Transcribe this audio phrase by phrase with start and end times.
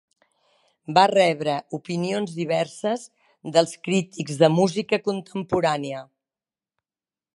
[0.97, 3.03] Va rebre opinions diverses
[3.57, 6.05] dels crítics de música contemporània.